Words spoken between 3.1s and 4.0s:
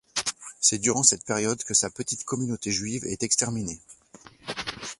exterminée.